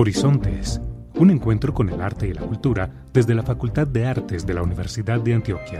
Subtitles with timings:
[0.00, 0.80] Horizontes,
[1.16, 4.62] un encuentro con el arte y la cultura desde la Facultad de Artes de la
[4.62, 5.78] Universidad de Antioquia.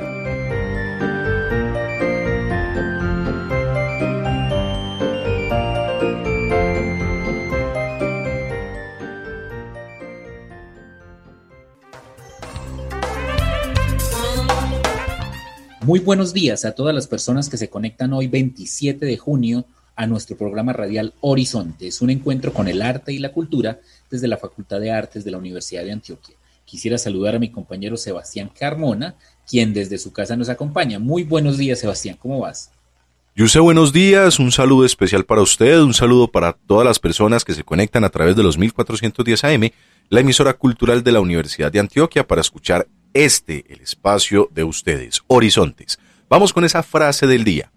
[15.80, 19.64] Muy buenos días a todas las personas que se conectan hoy 27 de junio
[19.96, 24.37] a nuestro programa radial Horizontes, un encuentro con el arte y la cultura desde la
[24.37, 26.37] Facultad de Artes de la Universidad de Antioquia.
[26.64, 29.14] Quisiera saludar a mi compañero Sebastián Carmona,
[29.48, 30.98] quien desde su casa nos acompaña.
[30.98, 32.70] Muy buenos días, Sebastián, ¿cómo vas?
[33.34, 37.54] Yuse, buenos días, un saludo especial para usted, un saludo para todas las personas que
[37.54, 39.70] se conectan a través de los 1410 AM,
[40.09, 45.23] la emisora cultural de la Universidad de Antioquia, para escuchar este, el espacio de ustedes,
[45.29, 45.98] Horizontes.
[46.29, 47.73] Vamos con esa frase del día.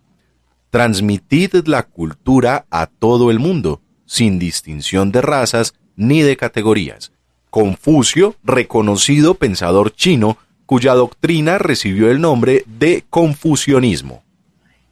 [0.70, 7.12] Transmitid la cultura a todo el mundo, sin distinción de razas ni de categorías.
[7.49, 14.24] Confucio, reconocido pensador chino, cuya doctrina recibió el nombre de confucionismo.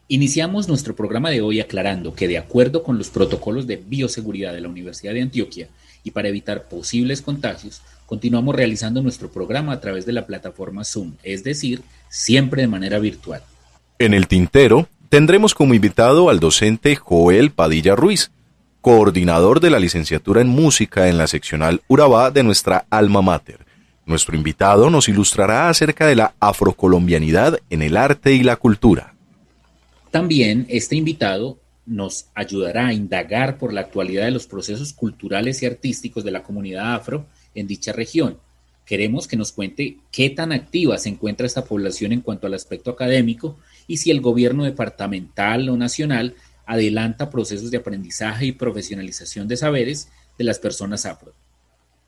[0.08, 4.60] Iniciamos nuestro programa de hoy aclarando que de acuerdo con los protocolos de bioseguridad de
[4.60, 5.70] la Universidad de Antioquia
[6.04, 11.14] y para evitar posibles contagios, continuamos realizando nuestro programa a través de la plataforma Zoom,
[11.24, 13.42] es decir, siempre de manera virtual.
[14.00, 18.32] En el tintero tendremos como invitado al docente Joel Padilla Ruiz,
[18.82, 23.60] coordinador de la licenciatura en música en la seccional Urabá de nuestra alma mater.
[24.08, 29.14] Nuestro invitado nos ilustrará acerca de la afrocolombianidad en el arte y la cultura.
[30.10, 35.68] También este invitado nos ayudará a indagar por la actualidad de los procesos culturales y
[35.68, 38.38] artísticos de la comunidad afro en dicha región.
[38.86, 42.92] Queremos que nos cuente qué tan activa se encuentra esta población en cuanto al aspecto
[42.92, 46.36] académico y si el gobierno departamental o nacional
[46.72, 51.34] adelanta procesos de aprendizaje y profesionalización de saberes de las personas afro.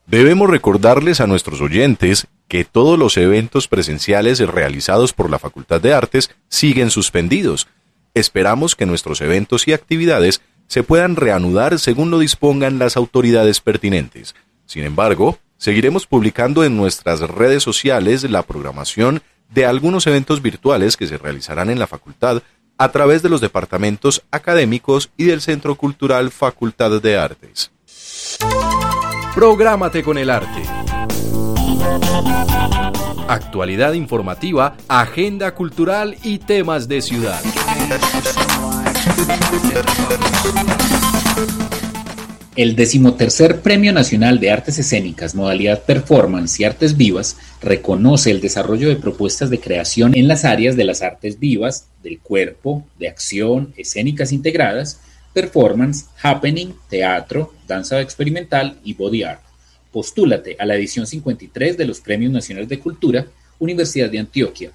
[0.06, 5.92] Debemos recordarles a nuestros oyentes que todos los eventos presenciales realizados por la Facultad de
[5.92, 7.68] Artes siguen suspendidos.
[8.14, 14.34] Esperamos que nuestros eventos y actividades se puedan reanudar según lo dispongan las autoridades pertinentes.
[14.64, 19.20] Sin embargo, seguiremos publicando en nuestras redes sociales la programación
[19.52, 22.42] de algunos eventos virtuales que se realizarán en la facultad
[22.78, 27.70] a través de los departamentos académicos y del Centro Cultural Facultad de Artes.
[29.34, 30.62] Prográmate con el arte.
[33.26, 37.40] Actualidad informativa, agenda cultural y temas de ciudad.
[42.56, 48.88] El decimotercer Premio Nacional de Artes Escénicas, modalidad Performance y Artes Vivas, reconoce el desarrollo
[48.88, 53.74] de propuestas de creación en las áreas de las artes vivas, del cuerpo, de acción,
[53.76, 55.00] escénicas integradas,
[55.32, 59.42] performance, happening, teatro, danza experimental y body art.
[59.90, 63.26] Postúlate a la edición 53 de los Premios Nacionales de Cultura,
[63.58, 64.70] Universidad de Antioquia,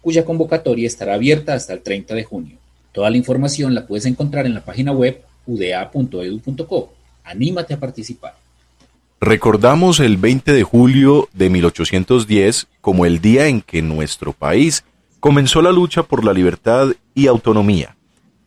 [0.00, 2.56] cuya convocatoria estará abierta hasta el 30 de junio.
[2.92, 6.99] Toda la información la puedes encontrar en la página web uda.edu.co.
[7.24, 8.34] Anímate a participar.
[9.20, 14.84] Recordamos el 20 de julio de 1810 como el día en que nuestro país
[15.20, 17.96] comenzó la lucha por la libertad y autonomía,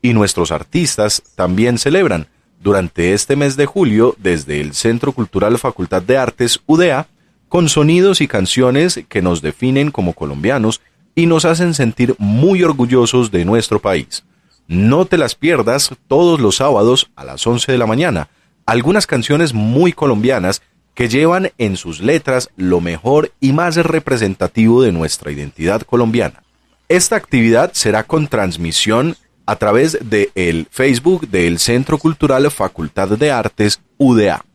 [0.01, 2.27] y nuestros artistas también celebran
[2.59, 7.07] durante este mes de julio desde el Centro Cultural Facultad de Artes UDA
[7.49, 10.81] con sonidos y canciones que nos definen como colombianos
[11.13, 14.23] y nos hacen sentir muy orgullosos de nuestro país.
[14.67, 18.29] No te las pierdas todos los sábados a las 11 de la mañana
[18.65, 20.61] algunas canciones muy colombianas
[20.93, 26.43] que llevan en sus letras lo mejor y más representativo de nuestra identidad colombiana.
[26.87, 29.15] Esta actividad será con transmisión
[29.45, 34.45] a través de el Facebook del Centro Cultural Facultad de Artes UDA.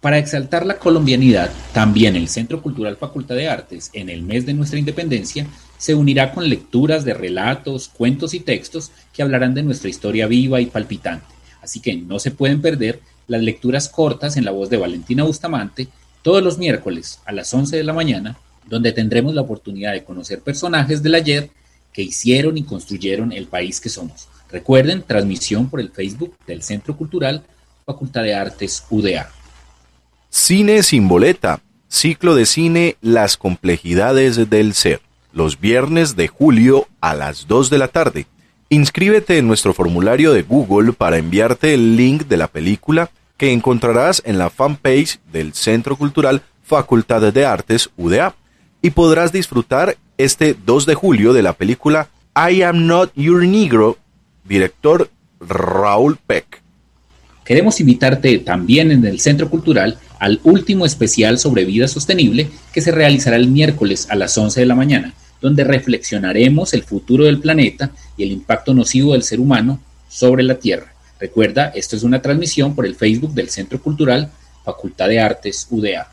[0.00, 4.54] Para exaltar la colombianidad, también el Centro Cultural Facultad de Artes, en el mes de
[4.54, 5.46] nuestra independencia,
[5.78, 10.60] se unirá con lecturas de relatos, cuentos y textos que hablarán de nuestra historia viva
[10.60, 11.26] y palpitante.
[11.62, 15.88] Así que no se pueden perder las lecturas cortas en la voz de Valentina Bustamante
[16.22, 18.36] todos los miércoles a las 11 de la mañana,
[18.66, 21.50] donde tendremos la oportunidad de conocer personajes del ayer
[21.92, 24.28] que hicieron y construyeron el país que somos.
[24.50, 27.44] Recuerden, transmisión por el Facebook del Centro Cultural
[27.84, 29.30] Facultad de Artes UDA.
[30.28, 35.00] Cine sin boleta, ciclo de cine Las complejidades del ser,
[35.32, 38.26] los viernes de julio a las 2 de la tarde.
[38.68, 44.22] Inscríbete en nuestro formulario de Google para enviarte el link de la película que encontrarás
[44.26, 48.34] en la fanpage del Centro Cultural Facultad de Artes UDA
[48.82, 53.98] y podrás disfrutar este 2 de julio de la película I Am Not Your Negro,
[54.44, 56.60] director Raúl Peck.
[57.44, 62.90] Queremos invitarte también en el Centro Cultural al último especial sobre vida sostenible que se
[62.90, 67.90] realizará el miércoles a las 11 de la mañana, donde reflexionaremos el futuro del planeta
[68.16, 70.92] y el impacto nocivo del ser humano sobre la Tierra.
[71.18, 74.30] Recuerda, esto es una transmisión por el Facebook del Centro Cultural
[74.64, 76.10] Facultad de Artes UDA.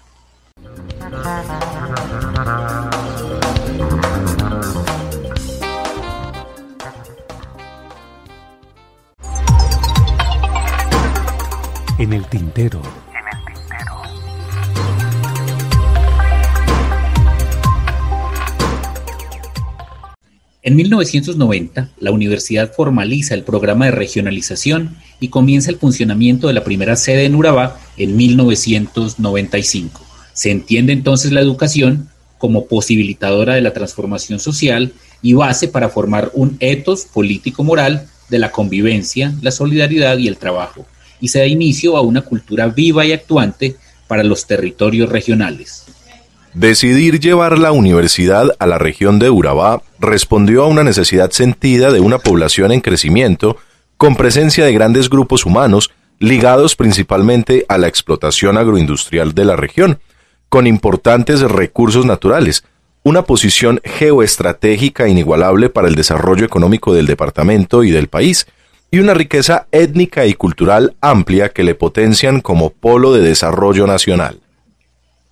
[11.98, 13.03] En el tintero.
[20.66, 26.64] En 1990, la universidad formaliza el programa de regionalización y comienza el funcionamiento de la
[26.64, 30.06] primera sede en Urabá en 1995.
[30.32, 32.08] Se entiende entonces la educación
[32.38, 38.52] como posibilitadora de la transformación social y base para formar un etos político-moral de la
[38.52, 40.86] convivencia, la solidaridad y el trabajo
[41.20, 43.76] y se da inicio a una cultura viva y actuante
[44.08, 45.86] para los territorios regionales.
[46.54, 52.00] Decidir llevar la universidad a la región de Urabá respondió a una necesidad sentida de
[52.00, 53.58] una población en crecimiento
[53.98, 55.90] con presencia de grandes grupos humanos
[56.20, 60.00] ligados principalmente a la explotación agroindustrial de la región,
[60.48, 62.64] con importantes recursos naturales,
[63.02, 68.46] una posición geoestratégica inigualable para el desarrollo económico del departamento y del país,
[68.92, 74.43] y una riqueza étnica y cultural amplia que le potencian como polo de desarrollo nacional.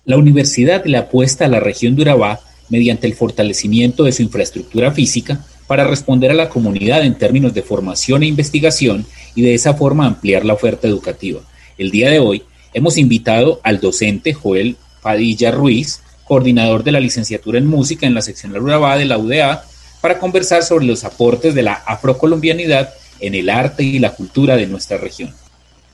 [0.04, 4.90] La universidad le apuesta a la región de Urabá mediante el fortalecimiento de su infraestructura
[4.90, 9.06] física para responder a la comunidad en términos de formación e investigación
[9.36, 11.40] y de esa forma ampliar la oferta educativa.
[11.78, 12.42] El día de hoy
[12.74, 18.22] hemos invitado al docente Joel Padilla Ruiz, coordinador de la licenciatura en música en la
[18.22, 19.64] sección Urabá de la UDA,
[20.00, 24.66] para conversar sobre los aportes de la afrocolombianidad en el arte y la cultura de
[24.66, 25.32] nuestra región.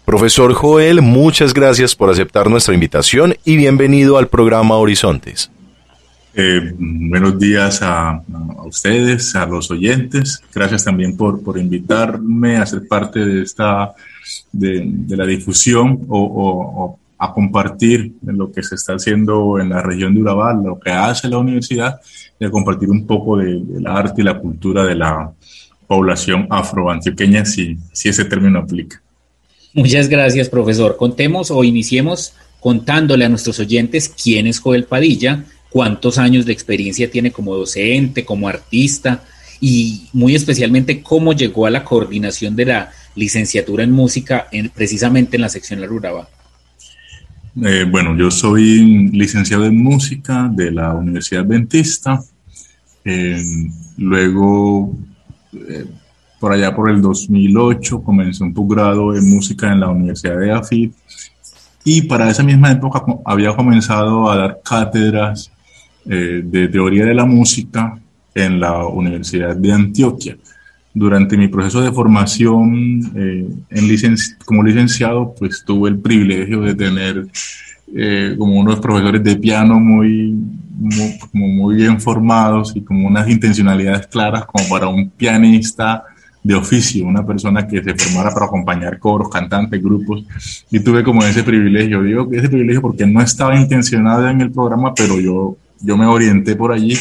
[0.08, 5.50] Profesor Joel, muchas gracias por aceptar nuestra invitación y bienvenido al programa Horizontes.
[6.32, 8.22] Eh, buenos días a,
[8.64, 10.42] ustedes, a los oyentes.
[10.54, 13.92] Gracias también por, por invitarme a ser parte de esta
[14.50, 20.22] de, la difusión o, a compartir lo que se está haciendo en la región de
[20.22, 22.00] Urabá, lo que hace la universidad
[22.40, 25.32] y a compartir un poco del arte y la cultura de la,
[25.86, 29.02] población afroantioqueña, si, si ese término aplica.
[29.78, 30.96] Muchas gracias, profesor.
[30.96, 37.08] Contemos o iniciemos contándole a nuestros oyentes quién es Joel Padilla, cuántos años de experiencia
[37.08, 39.22] tiene como docente, como artista
[39.60, 45.36] y muy especialmente cómo llegó a la coordinación de la licenciatura en música en, precisamente
[45.36, 46.28] en la sección La Ruraba.
[47.64, 52.20] Eh, bueno, yo soy licenciado en música de la Universidad Adventista.
[53.04, 53.40] Eh,
[53.96, 54.92] luego
[55.52, 55.84] eh,
[56.38, 60.90] por allá por el 2008 comencé un posgrado en música en la Universidad de AFID
[61.84, 65.50] y para esa misma época había comenzado a dar cátedras
[66.08, 67.98] eh, de teoría de la música
[68.34, 70.36] en la Universidad de Antioquia.
[70.94, 77.26] Durante mi proceso de formación eh, en como licenciado, pues tuve el privilegio de tener
[78.36, 80.36] como unos profesores de piano muy,
[81.32, 86.04] muy bien formados y como unas intencionalidades claras como para un pianista
[86.48, 90.24] de oficio, una persona que se formara para acompañar coros, cantantes, grupos,
[90.70, 94.94] y tuve como ese privilegio, digo ese privilegio porque no estaba intencionado en el programa,
[94.94, 96.96] pero yo, yo me orienté por allí.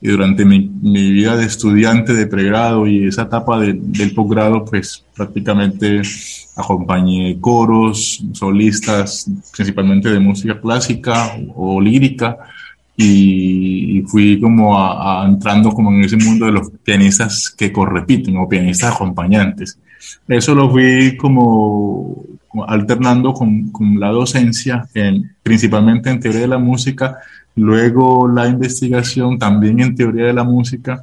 [0.00, 5.04] Y durante mi, mi vida de estudiante de pregrado y esa etapa del posgrado, pues
[5.16, 6.02] prácticamente
[6.54, 12.36] acompañé coros, solistas, principalmente de música clásica o lírica,
[12.96, 14.76] y, fui como
[15.24, 19.78] entrando como en ese mundo de los pianistas que correpiten o pianistas acompañantes.
[20.28, 22.24] Eso lo fui como,
[22.66, 27.18] alternando con, con, la docencia, en, principalmente en teoría de la música,
[27.56, 31.02] luego la investigación también en teoría de la música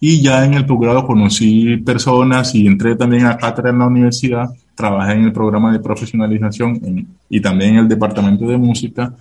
[0.00, 4.50] y ya en el posgrado conocí personas y entré también a cátedra en la universidad,
[4.74, 9.14] trabajé en el programa de profesionalización y también en el departamento de música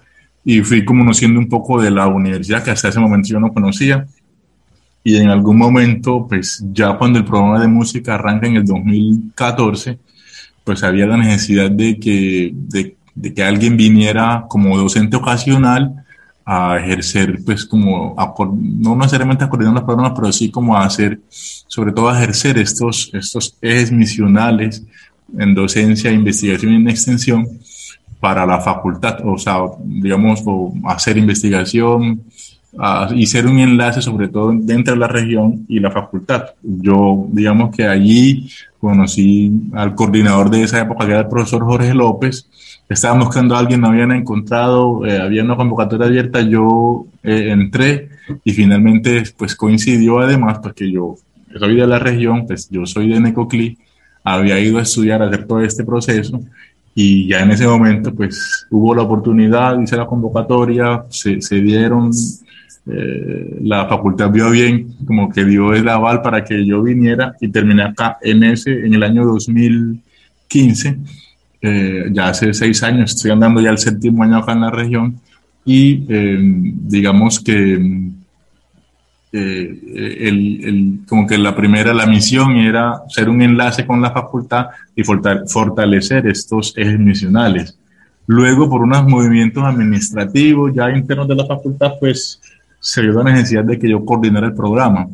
[0.45, 4.05] y fui conociendo un poco de la universidad que hasta ese momento yo no conocía.
[5.03, 9.97] Y en algún momento, pues ya cuando el programa de música arranca en el 2014,
[10.63, 16.05] pues había la necesidad de que, de, de que alguien viniera como docente ocasional
[16.45, 18.15] a ejercer, pues como,
[18.53, 22.59] no necesariamente a coordinar los programas, pero sí como a hacer, sobre todo a ejercer
[22.59, 24.83] estos, estos ejes misionales
[25.37, 27.47] en docencia, investigación y en extensión
[28.25, 30.43] para la facultad, o sea, digamos,
[30.85, 32.23] hacer investigación,
[33.13, 36.45] y ser un enlace sobre todo dentro de la región y la facultad.
[36.63, 41.93] Yo, digamos que allí conocí al coordinador de esa época, que era el profesor Jorge
[41.93, 42.49] López,
[42.89, 48.09] estaban buscando a alguien, no habían encontrado, eh, había una convocatoria abierta, yo eh, entré
[48.43, 51.13] y finalmente pues coincidió además porque yo
[51.59, 53.77] soy de la región, pues yo soy de Necoclí,
[54.23, 56.41] había ido a estudiar, a hacer todo este proceso
[56.97, 62.11] y ya en ese momento pues hubo la oportunidad, hice la convocatoria, se, se dieron
[62.87, 67.49] eh, la facultad vio bien, como que dio el aval para que yo viniera y
[67.49, 70.97] terminé acá en ese, en el año 2015,
[71.61, 75.19] eh, ya hace seis años, estoy andando ya el séptimo año acá en la región
[75.65, 78.13] y eh, digamos que
[79.37, 85.03] el, como que la primera, la misión era ser un enlace con la facultad y
[85.03, 87.77] fortalecer estos ejes misionales.
[88.27, 92.41] Luego, por unos movimientos administrativos ya internos de la facultad, pues
[92.79, 95.07] se vio la necesidad de que yo coordinara el programa.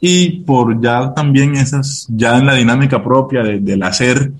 [0.00, 4.30] Y por ya también esas, ya en la dinámica propia del hacer,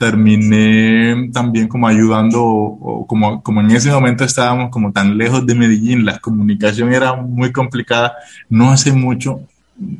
[0.00, 5.54] terminé también como ayudando, o como, como en ese momento estábamos como tan lejos de
[5.54, 8.14] Medellín, la comunicación era muy complicada,
[8.48, 9.42] no hace mucho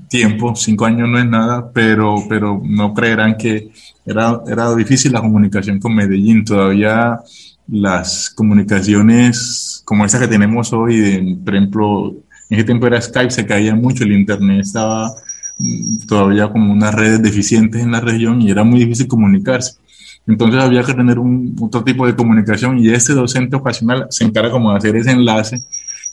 [0.09, 3.73] tiempo, cinco años no es nada, pero, pero no creerán que
[4.07, 7.21] era, era difícil la comunicación con Medellín, todavía
[7.69, 12.09] las comunicaciones como esta que tenemos hoy, por ejemplo,
[12.49, 15.13] en ese tiempo era Skype, se caía mucho, el Internet estaba
[15.59, 19.80] mm, todavía como unas redes deficientes en la región y era muy difícil comunicarse.
[20.27, 24.51] Entonces había que tener un, otro tipo de comunicación y este docente ocasional se encarga
[24.51, 25.63] como de hacer ese enlace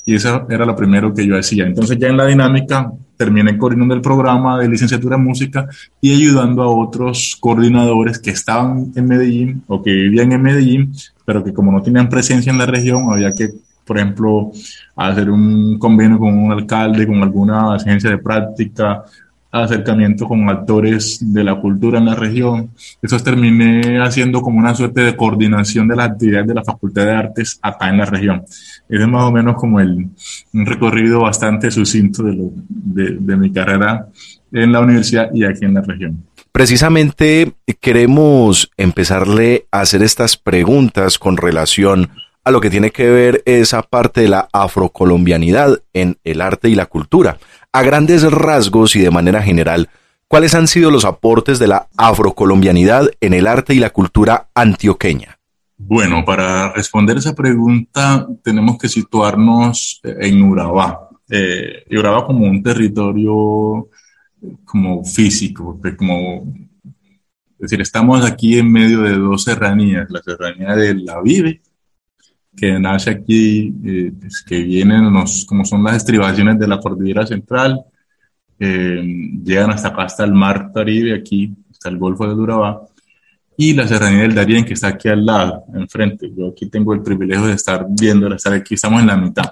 [0.05, 1.65] y eso era lo primero que yo hacía.
[1.67, 5.67] Entonces ya en la dinámica terminé coordinando el programa de licenciatura en música
[5.99, 10.93] y ayudando a otros coordinadores que estaban en Medellín o que vivían en Medellín
[11.27, 13.49] pero que como no tenían presencia en la región, había que,
[13.85, 14.49] por ejemplo,
[14.95, 19.03] hacer un convenio con un alcalde, con alguna agencia de práctica,
[19.51, 22.71] acercamiento con actores de la cultura en la región.
[23.01, 27.11] Eso terminé haciendo como una suerte de coordinación de las actividades de la Facultad de
[27.11, 28.43] Artes acá en la región.
[28.89, 30.07] Ese es más o menos como el,
[30.53, 34.07] un recorrido bastante sucinto de, de, mi carrera
[34.51, 36.23] en la universidad y aquí en la región.
[36.51, 42.09] Precisamente queremos empezarle a hacer estas preguntas con relación
[42.51, 46.85] lo que tiene que ver esa parte de la afrocolombianidad en el arte y la
[46.85, 47.37] cultura.
[47.71, 49.89] A grandes rasgos y de manera general,
[50.27, 55.37] ¿cuáles han sido los aportes de la afrocolombianidad en el arte y la cultura antioqueña?
[55.77, 61.09] Bueno, para responder esa pregunta tenemos que situarnos en Urabá.
[61.29, 63.89] Eh, Urabá como un territorio
[64.65, 70.95] como físico, como, es decir, estamos aquí en medio de dos serranías, la serranía de
[70.95, 71.61] la Vive,
[72.57, 77.25] que nace aquí, eh, pues, que vienen los, como son las estribaciones de la cordillera
[77.25, 77.79] central,
[78.59, 79.03] eh,
[79.43, 82.81] llegan hasta acá, hasta el mar Caribe, aquí, hasta el Golfo de Urabá,
[83.55, 86.31] y la serranía del Darién, que está aquí al lado, enfrente.
[86.35, 89.51] Yo aquí tengo el privilegio de estar viendo, de estar aquí, estamos en la mitad.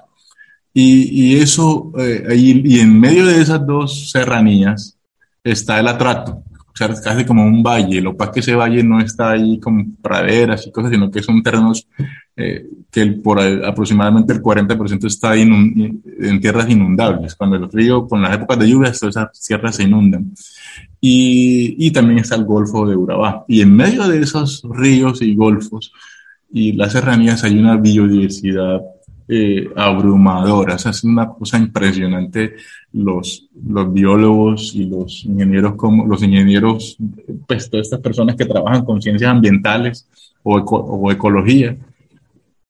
[0.78, 4.98] Y, eso, eh, y en medio de esas dos serranías
[5.42, 6.42] está el atrato,
[6.76, 8.02] o sea, casi como un valle.
[8.02, 11.10] Lo que pasa es que ese valle no está ahí con praderas y cosas, sino
[11.10, 11.88] que son terrenos
[12.36, 17.34] eh, que por aproximadamente el 40% está en tierras inundables.
[17.34, 20.32] Cuando el río, con las épocas de lluvias, todas esas tierras se inundan.
[21.00, 23.44] Y, y también está el Golfo de Urabá.
[23.48, 25.92] Y en medio de esos ríos y golfos
[26.52, 28.80] y las serranías hay una biodiversidad
[29.28, 30.76] eh, abrumadora.
[30.76, 32.54] es una cosa impresionante.
[32.92, 36.96] Los, los biólogos y los ingenieros, como los ingenieros,
[37.46, 40.08] pues todas estas personas que trabajan con ciencias ambientales
[40.42, 41.76] o, o ecología.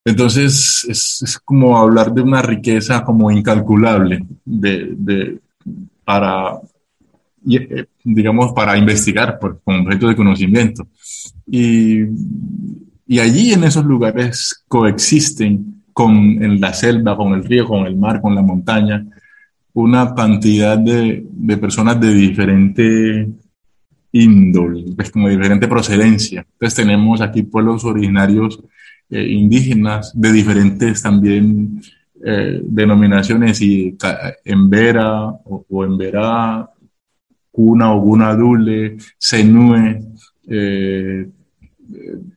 [0.06, 5.40] Entonces, es, como hablar de una riqueza como incalculable de, de
[6.04, 6.60] para,
[7.50, 10.86] eh, digamos, para investigar pues, con objeto de conocimiento.
[11.44, 12.02] Y,
[13.04, 17.96] y allí en esos lugares coexisten con en la selva, con el río, con el
[17.96, 19.04] mar, con la montaña,
[19.72, 23.28] una cantidad de, de personas de diferente
[24.12, 26.46] índole, pues como diferente procedencia.
[26.52, 28.62] Entonces tenemos aquí pueblos originarios
[29.10, 31.80] eh, indígenas de diferentes también
[32.24, 33.96] eh, denominaciones y
[34.44, 36.68] en Vera o, en Vera,
[37.52, 40.02] Cuna o Guna Dule, Senue,
[40.48, 41.28] eh,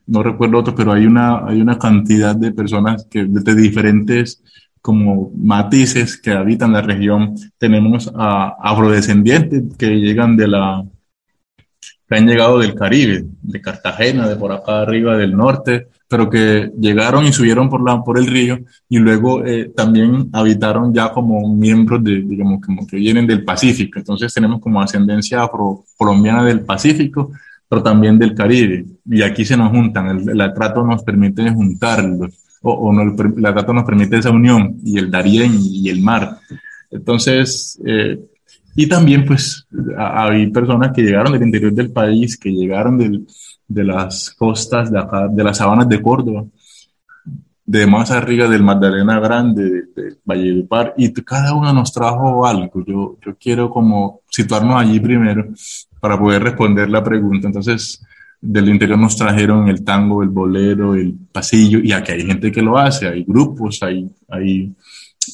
[0.06, 4.44] no recuerdo otro, pero hay una, hay una cantidad de personas que de diferentes
[4.82, 7.36] como matices que habitan la región.
[7.58, 10.86] Tenemos a afrodescendientes que llegan de la
[12.10, 16.72] que han llegado del Caribe, de Cartagena, de por acá arriba del norte, pero que
[16.80, 18.58] llegaron y subieron por, la, por el río
[18.89, 24.00] y luego eh, también habitaron ya como miembros de, digamos, como que vienen del Pacífico.
[24.00, 27.32] Entonces tenemos como ascendencia afro-colombiana del Pacífico,
[27.68, 28.86] pero también del Caribe.
[29.06, 33.10] Y aquí se nos juntan, el, el trato nos permite juntarlos, o, o no, el,
[33.10, 36.39] el, trato nos permite esa unión, y el Darién y el mar.
[36.89, 38.18] Entonces, eh,
[38.76, 43.28] y también pues hay personas que llegaron del interior del país, que llegaron del,
[43.68, 46.46] de las costas de acá, de las sabanas de Córdoba,
[47.66, 52.84] de más arriba del Magdalena Grande, de, de Valledupar, y cada uno nos trajo algo.
[52.86, 55.46] Yo, yo quiero como situarnos allí primero
[56.00, 57.48] para poder responder la pregunta.
[57.48, 58.02] Entonces,
[58.42, 62.62] del interior nos trajeron el tango, el bolero, el pasillo, y aquí hay gente que
[62.62, 64.74] lo hace, hay grupos, hay, hay,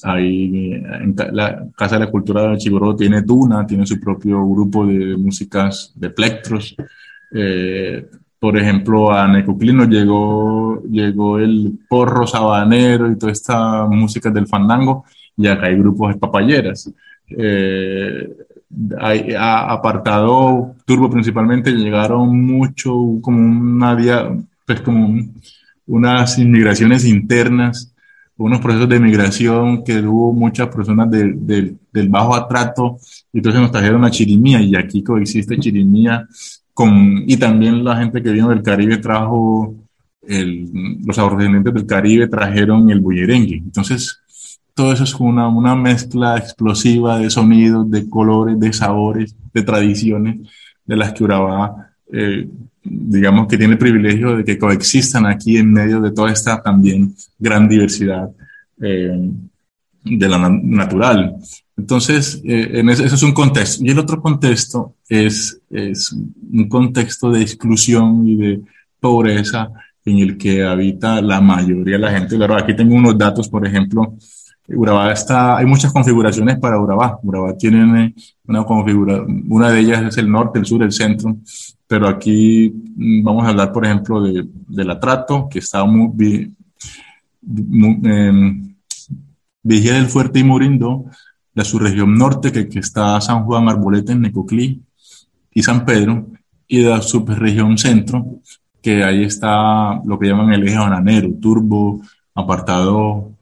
[0.03, 4.85] hay en la Casa de la Cultura de Chiboró tiene Duna, tiene su propio grupo
[4.85, 6.75] de músicas de plectros.
[7.33, 8.05] Eh,
[8.39, 15.05] por ejemplo, a Necoclino llegó, llegó el porro sabanero y toda esta música del fandango,
[15.35, 16.91] y acá hay grupos de papayeras.
[17.27, 18.29] Eh,
[18.99, 23.97] hay, a, apartado turbo principalmente llegaron mucho, como una
[24.65, 25.33] pues como un,
[25.87, 27.94] unas inmigraciones internas,
[28.37, 32.97] unos procesos de migración que hubo muchas personas de, de, del bajo atrato,
[33.31, 36.27] y entonces nos trajeron a Chirimía, y aquí coexiste Chirimía
[36.73, 39.75] con, y también la gente que vino del Caribe trajo,
[40.27, 40.69] el,
[41.05, 43.57] los afrodescendientes del Caribe trajeron el bullerengue.
[43.57, 44.19] Entonces,
[44.73, 50.49] todo eso es una, una mezcla explosiva de sonidos, de colores, de sabores, de tradiciones,
[50.85, 52.49] de las que Urabá, eh,
[52.85, 57.13] digamos que tiene el privilegio de que coexistan aquí en medio de toda esta también
[57.37, 58.29] gran diversidad
[58.81, 59.29] eh,
[60.03, 61.35] de la natural.
[61.77, 63.83] Entonces, eh, en ese, eso es un contexto.
[63.83, 68.61] Y el otro contexto es, es un contexto de exclusión y de
[68.99, 69.71] pobreza
[70.05, 72.35] en el que habita la mayoría de la gente.
[72.37, 74.15] Claro, aquí tengo unos datos, por ejemplo,
[74.67, 77.19] Urabá está, hay muchas configuraciones para Urabá.
[77.21, 78.13] Urabá tiene
[78.47, 81.37] una configuración, una de ellas es el norte, el sur, el centro,
[81.87, 86.51] pero aquí mm, vamos a hablar, por ejemplo, de, del atrato, que está muy,
[87.41, 88.53] muy eh,
[89.61, 91.05] Vigía del Fuerte y Murindo,
[91.53, 94.81] la subregión norte, que, que está San Juan, Arboleta, en Necoclí
[95.53, 96.27] y San Pedro,
[96.67, 98.39] y la subregión centro,
[98.81, 102.01] que ahí está lo que llaman el eje bananero, Turbo,
[102.33, 103.34] Apartado,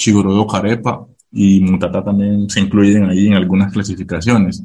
[0.00, 4.64] Chigorodo, Carepa y Mutata también se incluyen ahí en algunas clasificaciones.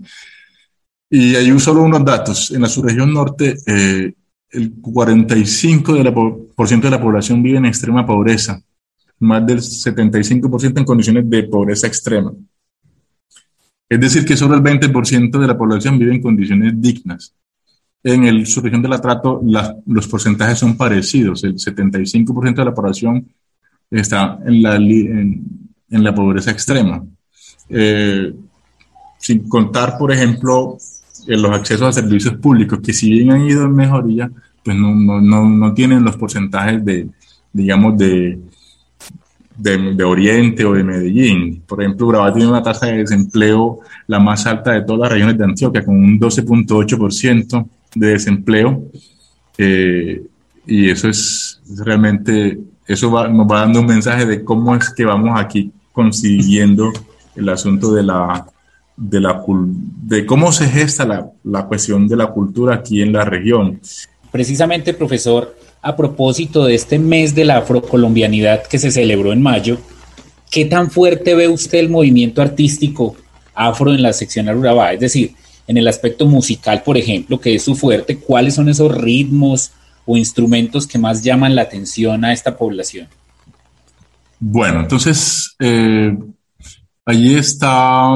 [1.10, 2.52] Y hay solo unos datos.
[2.52, 4.14] En la subregión norte, eh,
[4.50, 8.62] el 45% de la, por ciento de la población vive en extrema pobreza,
[9.20, 12.32] más del 75% en condiciones de pobreza extrema.
[13.88, 17.36] Es decir, que solo el 20% de la población vive en condiciones dignas.
[18.04, 21.44] En el subregión del atrato, la, los porcentajes son parecidos.
[21.44, 23.28] El 75% de la población
[23.92, 25.44] está en la, en,
[25.90, 27.04] la pobreza extrema.
[27.70, 28.34] Eh,
[29.18, 30.78] sin contar, por ejemplo,
[31.28, 34.30] los accesos a servicios públicos, que si bien han ido en mejoría,
[34.64, 37.08] pues no, no, no, no tienen los porcentajes de,
[37.54, 38.40] digamos, de,
[39.58, 41.64] de, Oriente o de Medellín.
[41.66, 45.38] Por ejemplo, Urabá tiene una tasa de desempleo la más alta de todas las regiones
[45.38, 48.84] de Antioquia, con un 12.8% de desempleo.
[49.58, 50.22] Eh,
[50.68, 54.90] y eso es, es realmente, eso va, nos va dando un mensaje de cómo es
[54.90, 56.92] que vamos aquí consiguiendo
[57.36, 58.46] el asunto de la,
[58.96, 59.44] de, la,
[60.04, 63.80] de cómo se gesta la, la cuestión de la cultura aquí en la región.
[64.32, 69.78] Precisamente, profesor, a propósito de este mes de la afrocolombianidad que se celebró en mayo,
[70.52, 73.16] ¿qué tan fuerte ve usted el movimiento artístico
[73.54, 74.94] afro en la sección Urabá?
[74.94, 75.34] Es decir,
[75.68, 79.72] en el aspecto musical, por ejemplo, que es su fuerte, ¿cuáles son esos ritmos
[80.06, 83.08] o instrumentos que más llaman la atención a esta población?
[84.40, 86.18] Bueno, entonces, eh,
[87.06, 88.14] allí está,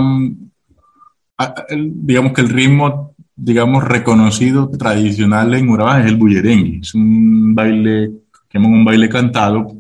[2.04, 3.10] digamos que el ritmo
[3.41, 6.80] digamos, reconocido tradicional en Urabá es el bullerengue.
[6.82, 8.12] Es un baile,
[8.49, 9.78] que un baile cantado,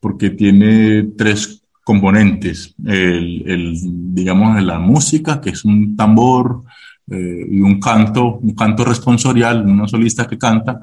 [0.00, 2.74] porque tiene tres componentes.
[2.84, 3.74] El, el
[4.14, 6.62] digamos, la música, que es un tambor
[7.10, 10.80] eh, y un canto, un canto responsorial, una solista que canta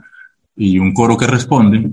[0.55, 1.89] y un coro que responde.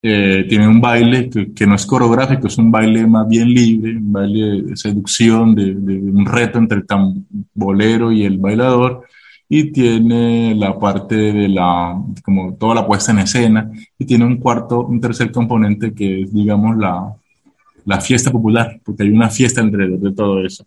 [0.00, 3.96] Eh, tiene un baile que, que, no es coreográfico, es un baile más bien libre,
[3.96, 9.04] un baile de seducción, de, de un reto entre el tambolero y el bailador
[9.48, 14.36] y tiene la parte de la, como toda la puesta en escena, y tiene un
[14.36, 17.14] cuarto, un tercer componente que es, digamos, la,
[17.86, 20.66] la fiesta popular, porque hay una fiesta alrededor de todo eso.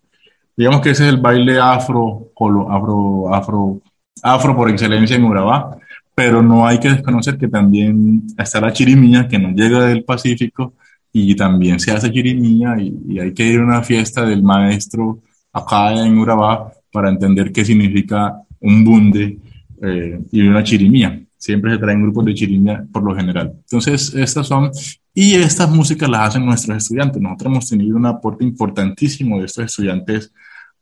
[0.57, 2.31] Digamos que ese es el baile afro,
[2.69, 3.81] afro, afro
[4.23, 5.77] afro por excelencia en Urabá,
[6.23, 10.75] pero no hay que desconocer que también está la chirimía que nos llega del Pacífico
[11.11, 15.91] y también se hace chirimía y, hay que ir a una fiesta del maestro acá
[16.05, 19.39] en Urabá para entender qué significa un bunde
[19.81, 21.19] eh, y una chirimía.
[21.39, 23.53] Siempre se traen grupos de chirimía por lo general.
[23.55, 24.69] Entonces, estas son,
[25.15, 27.19] y estas músicas las hacen nuestros estudiantes.
[27.19, 30.31] Nosotros hemos tenido un aporte importantísimo de estos estudiantes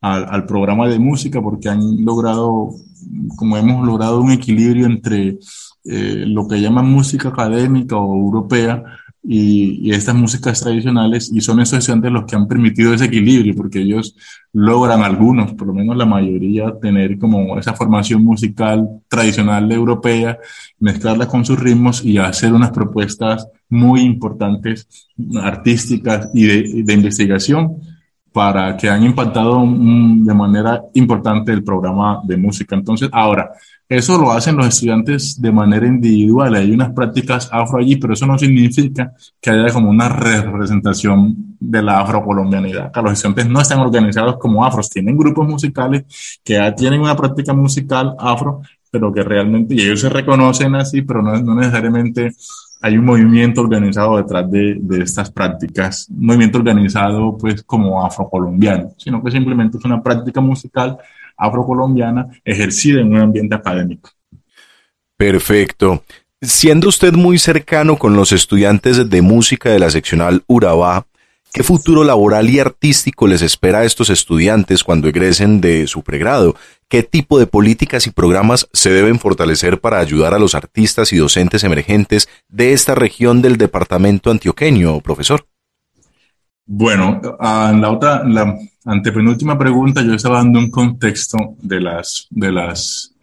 [0.02, 2.70] al, programa de música porque han logrado,
[3.36, 5.38] como hemos logrado un equilibrio entre
[5.86, 8.84] eh, lo que llaman música académica o europea
[9.22, 13.82] y, estas músicas tradicionales y son esos estudiantes los que han permitido ese equilibrio porque
[13.82, 14.16] ellos
[14.54, 20.38] logran algunos, por lo menos la mayoría, tener como esa formación musical tradicional europea,
[20.80, 24.88] mezclarla con sus ritmos y hacer unas propuestas muy importantes,
[25.42, 27.78] artísticas y de investigación
[28.32, 32.76] para que han impactado de manera importante el programa de música.
[32.76, 33.52] Entonces, ahora,
[33.88, 36.54] eso lo hacen los estudiantes de manera individual.
[36.54, 41.82] Hay unas prácticas afro allí, pero eso no significa que haya como una representación de
[41.82, 42.92] la afrocolombianidad.
[42.96, 46.06] Los estudiantes no están organizados como afros, tienen grupos musicales
[46.44, 48.62] que ya tienen una práctica musical afro,
[48.92, 52.32] pero que realmente, y ellos se reconocen así, pero no, no necesariamente
[52.82, 59.24] hay un movimiento organizado detrás de, estas prácticas, un movimiento organizado pues como afrocolombiano, sino
[59.24, 60.98] que simplemente es una práctica musical
[61.36, 64.12] afrocolombiana ejercida en un ambiente académico.
[65.18, 66.04] Perfecto.
[66.42, 71.06] Siendo usted muy cercano con los estudiantes de música de la seccional Urabá,
[71.54, 76.56] ¿qué futuro laboral y artístico les espera a estos estudiantes cuando egresen de su pregrado?
[76.88, 81.18] ¿Qué tipo de políticas y programas se deben fortalecer para ayudar a los artistas y
[81.18, 85.46] docentes emergentes de esta región del departamento antioqueño, profesor?
[86.66, 92.52] Bueno, en la otra, la antepenúltima pregunta, yo estaba dando un contexto de las, de
[92.52, 93.16] las,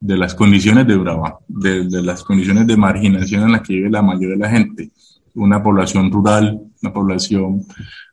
[0.00, 3.90] de las condiciones de Urabá, de, de las condiciones de marginación en las que vive
[3.90, 4.90] la mayoría de la gente.
[5.34, 7.66] Una población rural, una población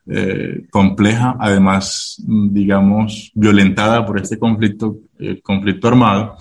[0.06, 6.36] eh, compleja, además, digamos, violentada por este conflicto, eh, conflicto armado.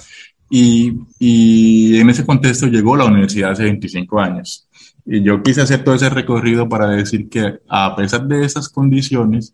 [0.49, 4.67] Y, y, en ese contexto llegó la universidad hace 25 años.
[5.05, 9.53] Y yo quise hacer todo ese recorrido para decir que a pesar de esas condiciones,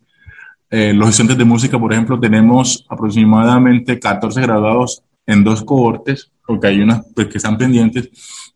[0.70, 6.68] eh, los estudiantes de música, por ejemplo, tenemos aproximadamente 14 graduados en dos cohortes, porque
[6.68, 8.10] hay unas pues, que están pendientes,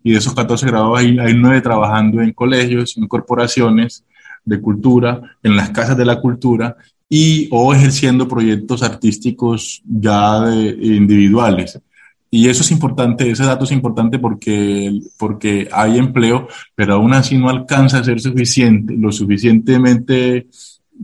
[0.06, 4.06] y de esos 14 graduados hay, hay 9 trabajando en colegios, en corporaciones,
[4.46, 6.78] de cultura, en las casas de la cultura
[7.10, 11.82] y o ejerciendo proyectos artísticos ya individuales.
[12.30, 17.36] Y eso es importante, ese dato es importante porque, porque hay empleo, pero aún así
[17.36, 20.46] no alcanza a ser suficiente, lo suficientemente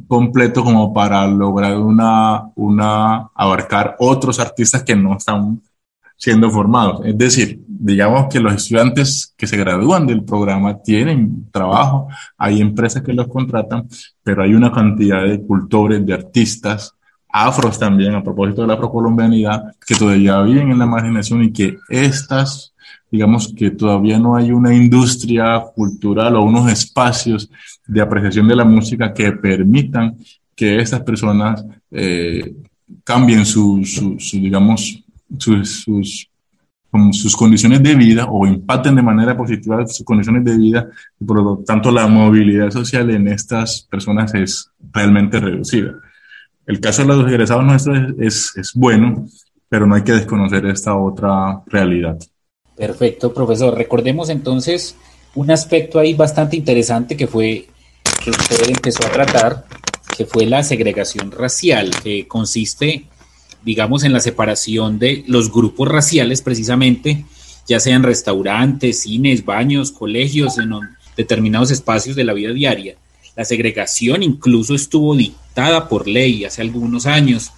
[0.07, 5.59] completo como para lograr una, una, abarcar otros artistas que no están
[6.21, 7.01] siendo formados.
[7.03, 13.01] Es decir, digamos que los estudiantes que se gradúan del programa tienen trabajo, hay empresas
[13.01, 13.87] que los contratan,
[14.21, 16.93] pero hay una cantidad de cultores, de artistas,
[17.27, 21.79] afros también, a propósito de la afrocolombianidad, que todavía viven en la marginación y que
[21.89, 22.75] estas,
[23.09, 27.49] digamos que todavía no hay una industria cultural o unos espacios
[27.87, 30.15] de apreciación de la música que permitan
[30.55, 32.53] que estas personas eh,
[33.03, 35.03] cambien su, su, su digamos,
[35.37, 36.29] sus, sus,
[37.11, 40.89] sus condiciones de vida o impacten de manera positiva sus condiciones de vida
[41.19, 45.93] y por lo tanto la movilidad social en estas personas es realmente reducida.
[46.65, 49.25] El caso de los egresados nuestros es, es bueno,
[49.67, 52.17] pero no hay que desconocer esta otra realidad.
[52.75, 53.75] Perfecto, profesor.
[53.75, 54.95] Recordemos entonces
[55.35, 57.67] un aspecto ahí bastante interesante que fue
[58.23, 59.65] que usted empezó a tratar,
[60.15, 63.07] que fue la segregación racial, que consiste
[63.63, 67.25] digamos, en la separación de los grupos raciales precisamente,
[67.67, 70.71] ya sean restaurantes, cines, baños, colegios, en
[71.15, 72.95] determinados espacios de la vida diaria.
[73.35, 77.51] La segregación incluso estuvo dictada por ley hace algunos años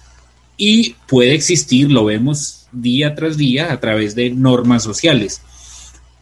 [0.56, 5.40] y puede existir, lo vemos día tras día a través de normas sociales.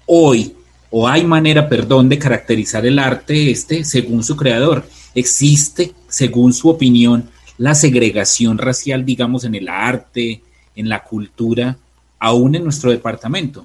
[0.06, 0.54] Hoy,
[0.90, 4.86] o hay manera, perdón, de caracterizar el arte este según su creador.
[5.14, 7.28] Existe, según su opinión,
[7.62, 10.42] la segregación racial, digamos, en el arte,
[10.74, 11.76] en la cultura,
[12.18, 13.64] aún en nuestro departamento?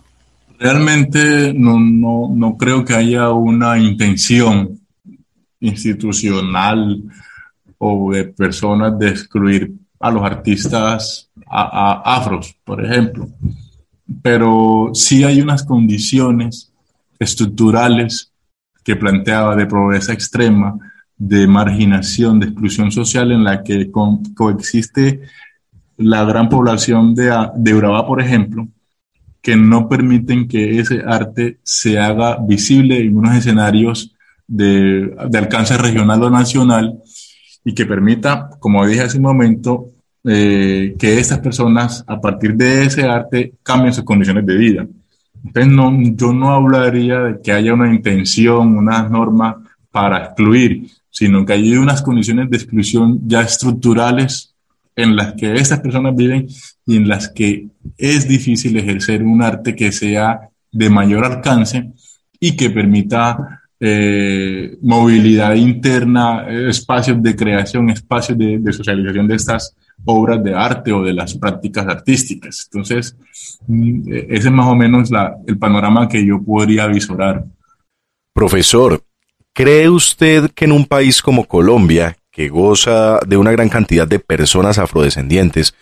[0.60, 4.80] Realmente no, no, no creo que haya una intención
[5.60, 7.02] institucional
[7.80, 13.28] o de personas de excluir a los artistas afros, por ejemplo.
[14.22, 16.72] Pero sí hay unas condiciones
[17.18, 18.32] estructurales
[18.84, 20.78] que planteaba de pobreza extrema
[21.18, 25.22] de marginación, de exclusión social en la que coexiste
[25.98, 28.68] la gran población de, de Urabá, por ejemplo,
[29.42, 34.14] que no permiten que ese arte se haga visible en unos escenarios
[34.48, 37.00] de, de alcance regional o nacional
[37.64, 39.92] y que permita, como dije hace un momento,
[40.24, 44.88] eh, que estas personas a partir de ese arte cambien sus condiciones de vida.
[45.44, 51.44] Entonces, no, yo no hablaría de que haya una intención, una norma para excluir, sino
[51.44, 54.54] que hay unas condiciones de exclusión ya estructurales
[54.96, 56.46] en las que estas personas viven
[56.86, 61.92] y en las que es difícil ejercer un arte que sea de mayor alcance
[62.40, 69.76] y que permita eh, movilidad interna, espacios de creación, espacios de, de, socialización de estas
[70.06, 72.70] obras de arte o de las prácticas artísticas.
[72.72, 73.18] Entonces,
[73.66, 77.44] mm, ese es más o menos la, el panorama que yo podría visorar.
[78.36, 79.02] Profesor,
[79.58, 84.20] ¿cree usted que en un país como Colombia, que goza de una gran cantidad de
[84.20, 85.74] personas afrodescendientes,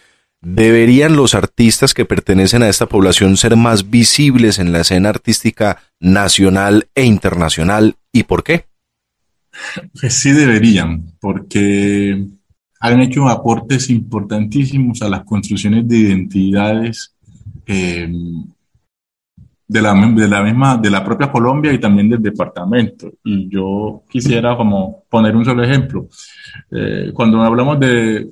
[0.42, 5.82] ¿Deberían los artistas que pertenecen a esta población ser más visibles en la escena artística
[6.00, 8.66] nacional e internacional y por qué?
[10.00, 12.28] Pues sí deberían, porque
[12.80, 17.16] han hecho aportes importantísimos a las construcciones de identidades
[17.66, 18.08] eh,
[19.68, 23.12] de, la, de, la, misma, de la propia Colombia y también del departamento.
[23.24, 26.08] Y yo quisiera como poner un solo ejemplo.
[26.72, 28.30] Eh, cuando hablamos de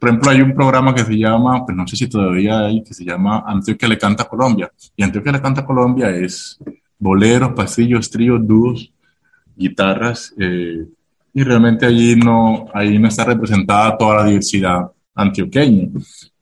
[0.00, 2.94] por ejemplo, hay un programa que se llama, pues no sé si todavía hay, que
[2.94, 4.72] se llama Antioquia le canta Colombia.
[4.96, 6.58] Y Antioquia le canta Colombia es
[6.98, 8.90] boleros, pasillos, tríos, dúos,
[9.54, 10.34] guitarras.
[10.38, 10.86] Eh,
[11.34, 15.88] y realmente allí no, ahí no está representada toda la diversidad antioqueña.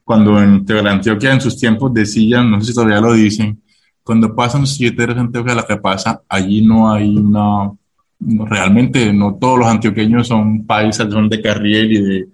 [0.05, 3.61] Cuando en Antioquia en sus tiempos decían, no sé si todavía lo dicen,
[4.09, 7.71] cuando pasan siete de Antioquia, la que pasa, allí no hay una,
[8.19, 12.29] realmente no todos los antioqueños son paisas, son de carriel y de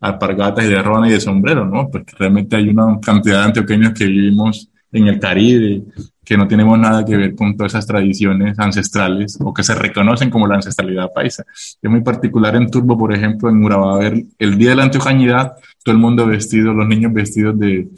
[0.00, 1.88] alpargatas y de rona y de sombrero, ¿no?
[1.88, 5.84] Porque realmente hay una cantidad de antioqueños que vivimos en el Caribe,
[6.24, 10.30] que no tenemos nada que ver con todas esas tradiciones ancestrales o que se reconocen
[10.30, 11.44] como la ancestralidad paisa.
[11.80, 15.52] Es muy particular en Turbo, por ejemplo, en Urabá, ver el día de la antioqueñidad,
[15.84, 17.88] todo el mundo vestido, los niños vestidos de,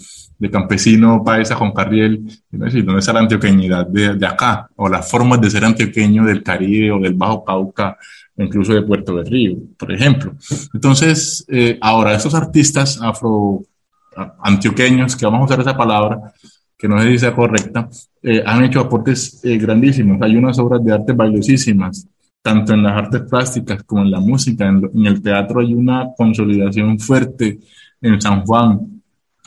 [0.42, 2.66] de campesino paisa con carriel, ¿no?
[2.68, 4.68] ¿dónde está la antioqueñidad de, de, acá?
[4.74, 7.96] O las formas de ser antioqueño del Caribe o del Bajo Cauca
[8.36, 10.34] incluso de Puerto de Río, por ejemplo.
[10.74, 13.62] Entonces, eh, ahora, estos artistas afro
[14.40, 16.32] antioqueños, que vamos a usar esa palabra,
[16.76, 17.88] que no sé si sea correcta,
[18.20, 20.20] eh, han hecho aportes eh, grandísimos.
[20.22, 22.08] Hay unas obras de arte valiosísimas,
[22.42, 24.66] tanto en las artes plásticas como en la música.
[24.66, 27.60] En, en el teatro hay una consolidación fuerte
[28.00, 29.01] en San Juan.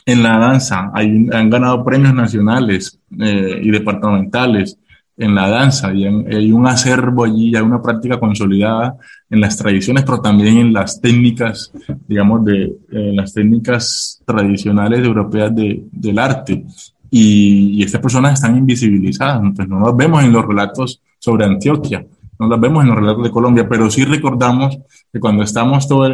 [0.06, 0.92] En la danza.
[0.94, 4.78] Hay, han ganado premios nacionales y departamentales
[5.18, 5.94] en la danza.
[5.94, 8.98] Y hay un acervo allí, hay una práctica consolidada
[9.30, 11.72] en las tradiciones, pero también en las técnicas,
[12.08, 16.66] digamos, de las técnicas tradicionales europeas de, del arte.
[17.10, 22.06] Y, estas personas están invisibilizadas, pues no las vemos en los relatos sobre Antioquia,
[22.40, 24.78] no las vemos en los relatos de Colombia, pero sí recordamos
[25.12, 26.08] que cuando estamos todo,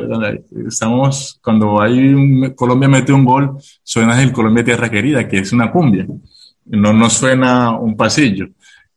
[0.68, 5.52] estamos, cuando hay un, Colombia mete un gol, suena el Colombia Tierra Querida, que es
[5.52, 6.08] una cumbia,
[6.66, 8.48] no nos suena un pasillo.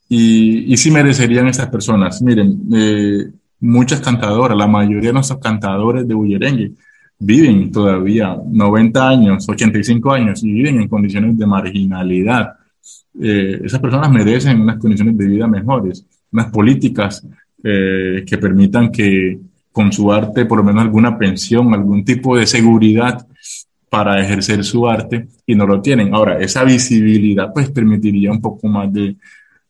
[0.08, 2.20] Y, y sí merecerían estas personas.
[2.22, 6.72] Miren, eh, muchas cantadoras, la mayoría de nuestros cantadores de bullerengue
[7.18, 12.54] viven todavía 90 años, 85 años y viven en condiciones de marginalidad.
[13.20, 17.26] Eh, esas personas merecen unas condiciones de vida mejores, unas políticas
[17.62, 19.38] eh, que permitan que
[19.72, 23.26] con su arte por lo menos alguna pensión, algún tipo de seguridad
[23.88, 26.12] para ejercer su arte y no lo tienen.
[26.12, 29.16] Ahora, esa visibilidad pues permitiría un poco más de,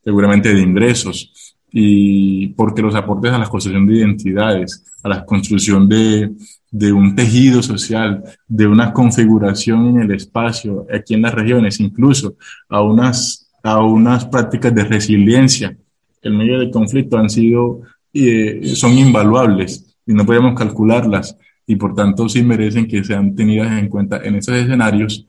[0.02, 5.88] seguramente de ingresos, y porque los aportes a la construcción de identidades, a la construcción
[5.88, 6.30] de,
[6.70, 12.36] de un tejido social, de una configuración en el espacio, aquí en las regiones, incluso
[12.68, 15.76] a unas, a unas prácticas de resiliencia
[16.24, 17.82] en medio del conflicto han sido,
[18.12, 23.78] eh, son invaluables y no podemos calcularlas y por tanto sí merecen que sean tenidas
[23.78, 25.26] en cuenta en esos escenarios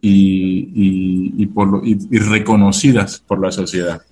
[0.00, 4.02] y, y, y, por, y reconocidas por la sociedad.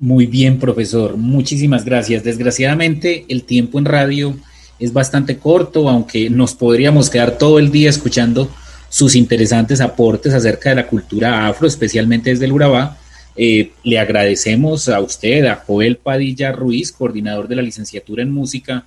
[0.00, 1.16] Muy bien, profesor.
[1.16, 2.24] Muchísimas gracias.
[2.24, 4.34] Desgraciadamente, el tiempo en radio
[4.78, 8.50] es bastante corto, aunque nos podríamos quedar todo el día escuchando
[8.88, 12.98] sus interesantes aportes acerca de la cultura afro, especialmente desde el Urabá.
[13.36, 18.84] Eh, le agradecemos a usted, a Joel Padilla Ruiz, coordinador de la licenciatura en música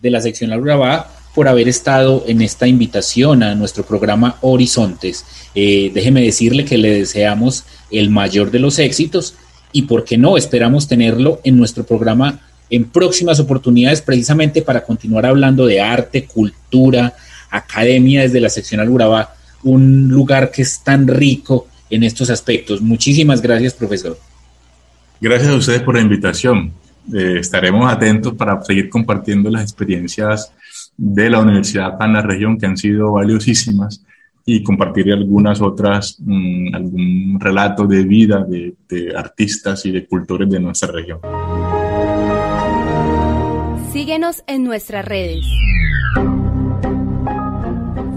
[0.00, 5.24] de la sección Urabá, por haber estado en esta invitación a nuestro programa Horizontes.
[5.54, 9.34] Eh, déjeme decirle que le deseamos el mayor de los éxitos
[9.72, 10.36] y, ¿por qué no?
[10.36, 17.14] Esperamos tenerlo en nuestro programa en próximas oportunidades precisamente para continuar hablando de arte, cultura,
[17.50, 22.80] academia desde la sección Urabá un lugar que es tan rico en estos aspectos.
[22.80, 24.18] Muchísimas gracias, profesor.
[25.20, 26.72] Gracias a ustedes por la invitación.
[27.12, 30.52] Eh, estaremos atentos para seguir compartiendo las experiencias
[30.96, 34.04] de la universidad en la región que han sido valiosísimas
[34.46, 40.48] y compartir algunas otras, mm, algún relato de vida de, de artistas y de cultores
[40.48, 41.20] de nuestra región.
[43.92, 45.44] Síguenos en nuestras redes.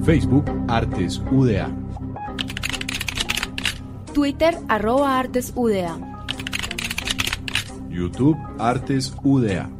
[0.03, 1.69] Facebook Artes UDA.
[4.13, 5.97] Twitter arroba Artes UDA.
[7.89, 9.71] YouTube Artes UDA.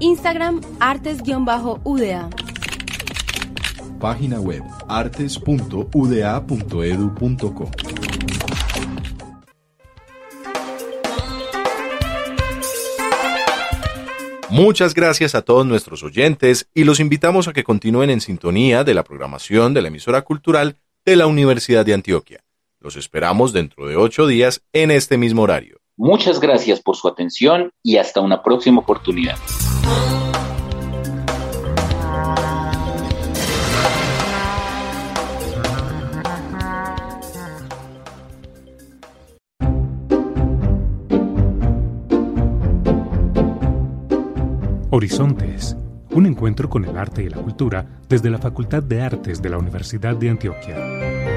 [0.00, 2.30] Instagram Artes-UDA.
[4.00, 7.70] Página web artes.uda.edu.co.
[14.48, 18.94] Muchas gracias a todos nuestros oyentes y los invitamos a que continúen en sintonía de
[18.94, 22.45] la programación de la emisora cultural de la Universidad de Antioquia.
[22.86, 25.80] Los esperamos dentro de ocho días en este mismo horario.
[25.96, 29.34] Muchas gracias por su atención y hasta una próxima oportunidad.
[44.90, 45.76] Horizontes,
[46.12, 49.58] un encuentro con el arte y la cultura desde la Facultad de Artes de la
[49.58, 51.35] Universidad de Antioquia.